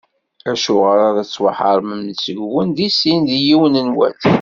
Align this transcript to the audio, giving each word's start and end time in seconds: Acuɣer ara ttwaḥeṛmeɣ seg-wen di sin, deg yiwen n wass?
Acuɣer 0.51 0.99
ara 1.07 1.21
ttwaḥeṛmeɣ 1.27 2.01
seg-wen 2.23 2.69
di 2.77 2.89
sin, 2.99 3.21
deg 3.31 3.41
yiwen 3.47 3.75
n 3.87 3.89
wass? 3.97 4.21